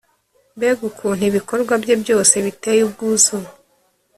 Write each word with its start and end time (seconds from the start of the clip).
Mbega 0.55 0.81
ukuntu 0.89 1.21
ibikorwa 1.29 1.73
bye 1.83 1.95
byose 2.03 2.33
biteye 2.45 2.81
ubwuzu! 2.87 3.35